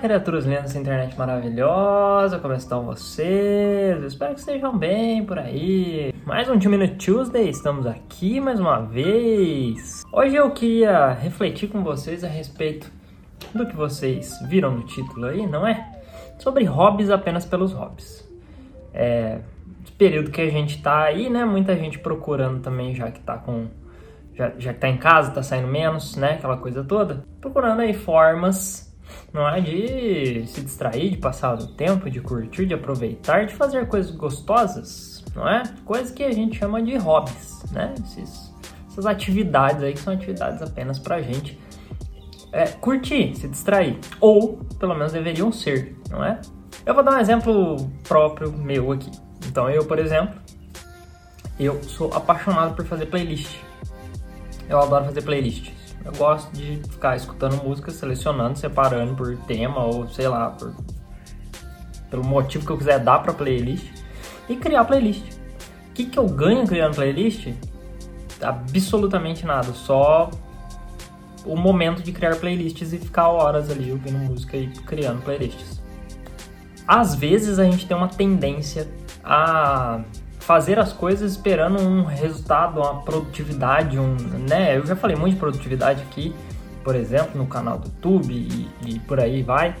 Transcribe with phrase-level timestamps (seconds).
[0.00, 4.00] criaturas lindas dessa internet maravilhosa, como estão vocês?
[4.00, 6.14] Eu espero que estejam bem por aí.
[6.24, 10.04] Mais um Two Minute Tuesday, estamos aqui mais uma vez.
[10.12, 12.92] Hoje eu queria refletir com vocês a respeito
[13.52, 16.00] do que vocês viram no título aí, não é?
[16.38, 18.24] Sobre hobbies apenas pelos hobbies.
[18.92, 19.40] É,
[19.98, 21.44] período que a gente tá aí, né?
[21.44, 23.66] Muita gente procurando também, já que tá com
[24.32, 26.34] já, já que tá em casa, tá saindo menos, né?
[26.34, 27.24] Aquela coisa toda.
[27.40, 28.83] Procurando aí formas
[29.34, 33.88] não é de se distrair, de passar o tempo, de curtir, de aproveitar, de fazer
[33.88, 35.64] coisas gostosas, não é?
[35.84, 37.92] Coisas que a gente chama de hobbies, né?
[38.88, 41.58] Essas atividades aí que são atividades apenas pra gente
[42.52, 43.98] é, curtir, se distrair.
[44.20, 46.40] Ou, pelo menos, deveriam ser, não é?
[46.86, 49.10] Eu vou dar um exemplo próprio meu aqui.
[49.48, 50.38] Então, eu, por exemplo,
[51.58, 53.56] eu sou apaixonado por fazer playlist.
[54.68, 55.72] Eu adoro fazer playlist.
[56.04, 60.74] Eu gosto de ficar escutando música, selecionando, separando por tema ou sei lá, por
[62.10, 63.90] pelo motivo que eu quiser dar para playlist
[64.48, 65.24] e criar playlist.
[65.90, 67.48] O que, que eu ganho criando playlist?
[68.40, 70.30] Absolutamente nada, só
[71.44, 75.82] o momento de criar playlists e ficar horas ali ouvindo música e criando playlists.
[76.86, 78.88] Às vezes a gente tem uma tendência
[79.22, 80.02] a
[80.44, 84.14] fazer as coisas esperando um resultado, uma produtividade, um,
[84.48, 84.76] né?
[84.76, 86.34] Eu já falei muito de produtividade aqui,
[86.84, 89.74] por exemplo, no canal do YouTube e, e por aí vai.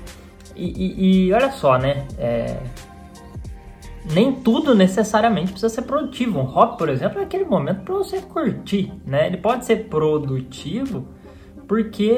[0.56, 2.06] E, e, e olha só, né?
[2.18, 2.56] É,
[4.10, 6.40] nem tudo necessariamente precisa ser produtivo.
[6.40, 9.26] Um hobby, por exemplo, é aquele momento para você curtir, né?
[9.26, 11.06] Ele pode ser produtivo
[11.68, 12.16] porque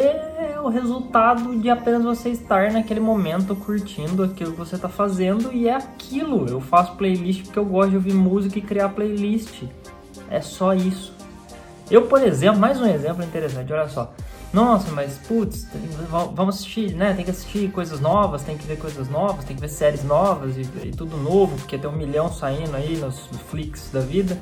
[0.56, 5.52] é o resultado de apenas você estar naquele momento curtindo aquilo que você está fazendo
[5.52, 6.48] e é aquilo.
[6.48, 9.64] Eu faço playlist porque eu gosto de ouvir música e criar playlist.
[10.30, 11.14] É só isso.
[11.90, 14.12] Eu, por exemplo, mais um exemplo interessante, olha só.
[14.52, 15.68] Nossa, mas putz,
[16.08, 17.12] vamos assistir, né?
[17.12, 20.56] Tem que assistir coisas novas, tem que ver coisas novas, tem que ver séries novas
[20.56, 24.38] e, e tudo novo, porque tem um milhão saindo aí nos Flix da vida.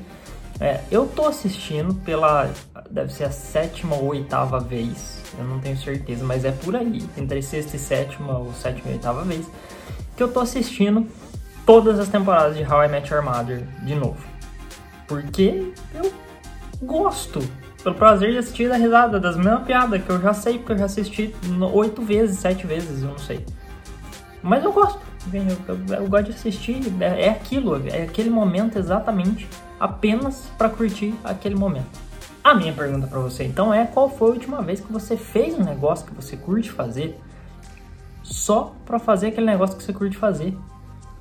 [0.61, 2.51] É, eu tô assistindo pela.
[2.95, 5.21] Deve ser a sétima ou oitava vez.
[5.37, 7.05] Eu não tenho certeza, mas é por aí.
[7.17, 9.45] Entre sexta e sétima, ou sétima e oitava vez.
[10.17, 11.05] Que eu tô assistindo
[11.67, 14.25] todas as temporadas de How I Met Your Mother de novo.
[15.09, 16.13] Porque eu
[16.83, 17.41] gosto.
[17.83, 20.79] Pelo prazer de assistir a risada das mesmas piadas que eu já sei, porque eu
[20.79, 21.35] já assisti
[21.73, 23.45] oito vezes, sete vezes, eu não sei.
[24.41, 25.01] Mas eu gosto.
[25.33, 26.81] Eu, eu, eu gosto de assistir.
[27.01, 29.49] É, é aquilo, é aquele momento exatamente
[29.81, 32.04] apenas para curtir aquele momento.
[32.45, 35.59] A minha pergunta para você então é: qual foi a última vez que você fez
[35.59, 37.19] um negócio que você curte fazer
[38.23, 40.55] só para fazer aquele negócio que você curte fazer?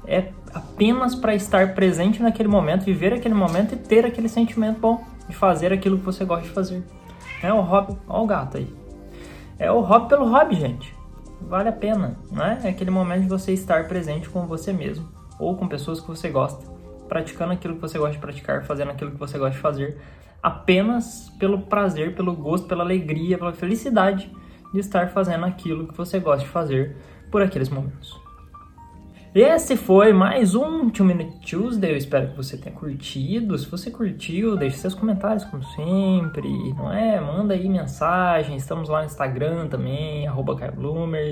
[0.05, 5.01] É apenas para estar presente naquele momento, viver aquele momento e ter aquele sentimento bom
[5.29, 6.83] de fazer aquilo que você gosta de fazer.
[7.41, 8.75] É o hobby, olha o gato aí.
[9.57, 10.93] É o hobby pelo hobby, gente.
[11.39, 12.59] Vale a pena, né?
[12.65, 15.07] É aquele momento de você estar presente com você mesmo
[15.39, 16.73] ou com pessoas que você gosta
[17.07, 19.97] praticando aquilo que você gosta de praticar, fazendo aquilo que você gosta de fazer,
[20.43, 24.29] apenas pelo prazer, pelo gosto, pela alegria, pela felicidade
[24.73, 26.97] de estar fazendo aquilo que você gosta de fazer
[27.31, 28.21] por aqueles momentos.
[29.33, 31.91] Esse foi mais um 2 Minute Tuesday.
[31.91, 33.57] Eu espero que você tenha curtido.
[33.57, 37.19] Se você curtiu, deixe seus comentários, como sempre, não é?
[37.19, 38.55] Manda aí mensagem.
[38.55, 40.55] Estamos lá no Instagram também, arroba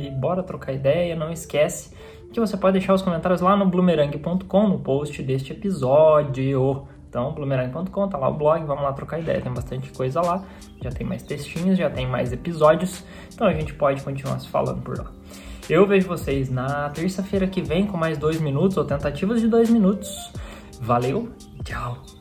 [0.03, 1.15] E bora trocar ideia.
[1.15, 1.95] Não esquece
[2.33, 6.87] que você pode deixar os comentários lá no bloomerang.com, no post deste episódio.
[7.11, 10.45] Então, bloomerang.com, tá lá o blog, vamos lá trocar ideia, tem bastante coisa lá,
[10.81, 14.81] já tem mais textinhos, já tem mais episódios, então a gente pode continuar se falando
[14.81, 15.11] por lá.
[15.69, 19.69] Eu vejo vocês na terça-feira que vem com mais dois minutos ou tentativas de dois
[19.69, 20.31] minutos.
[20.79, 21.29] Valeu,
[21.65, 22.20] tchau!